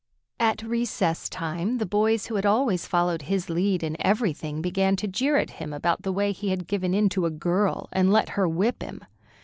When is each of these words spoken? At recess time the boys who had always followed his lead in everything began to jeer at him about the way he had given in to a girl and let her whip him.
At 0.39 0.63
recess 0.63 1.29
time 1.29 1.77
the 1.77 1.85
boys 1.85 2.25
who 2.25 2.33
had 2.33 2.43
always 2.43 2.87
followed 2.87 3.21
his 3.21 3.51
lead 3.51 3.83
in 3.83 3.95
everything 3.99 4.59
began 4.59 4.95
to 4.95 5.07
jeer 5.07 5.37
at 5.37 5.51
him 5.61 5.73
about 5.73 6.01
the 6.01 6.11
way 6.11 6.31
he 6.31 6.49
had 6.49 6.65
given 6.65 6.95
in 6.95 7.07
to 7.09 7.27
a 7.27 7.29
girl 7.29 7.87
and 7.93 8.11
let 8.11 8.29
her 8.29 8.47
whip 8.49 8.81
him. 8.81 9.05